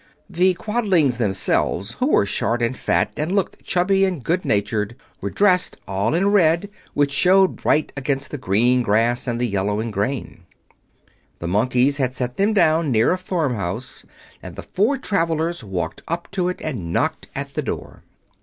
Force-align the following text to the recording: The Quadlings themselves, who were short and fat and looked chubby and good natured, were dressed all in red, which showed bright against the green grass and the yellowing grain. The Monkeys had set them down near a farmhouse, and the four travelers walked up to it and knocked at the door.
The 0.31 0.55
Quadlings 0.55 1.19
themselves, 1.19 1.91
who 1.99 2.07
were 2.07 2.25
short 2.25 2.63
and 2.63 2.75
fat 2.75 3.13
and 3.17 3.31
looked 3.31 3.63
chubby 3.63 4.03
and 4.03 4.23
good 4.23 4.43
natured, 4.45 4.95
were 5.21 5.29
dressed 5.29 5.77
all 5.87 6.15
in 6.15 6.29
red, 6.31 6.71
which 6.95 7.11
showed 7.11 7.55
bright 7.57 7.93
against 7.95 8.31
the 8.31 8.39
green 8.39 8.81
grass 8.81 9.27
and 9.27 9.39
the 9.39 9.45
yellowing 9.45 9.91
grain. 9.91 10.47
The 11.37 11.47
Monkeys 11.47 11.97
had 11.97 12.15
set 12.15 12.37
them 12.37 12.51
down 12.51 12.91
near 12.91 13.11
a 13.11 13.17
farmhouse, 13.19 14.03
and 14.41 14.55
the 14.55 14.63
four 14.63 14.97
travelers 14.97 15.63
walked 15.63 16.01
up 16.07 16.31
to 16.31 16.49
it 16.49 16.61
and 16.61 16.91
knocked 16.91 17.27
at 17.35 17.53
the 17.53 17.61
door. 17.61 18.01